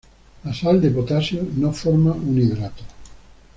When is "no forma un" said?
1.57-2.35